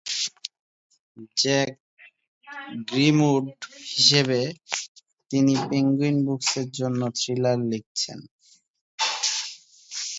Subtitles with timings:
[1.37, 1.69] Jack
[2.87, 3.45] Grimwood
[3.89, 4.41] হিসেবে
[5.31, 8.19] তিনি Penguin বুকসের জন্য থ্রিলার লিখছেন।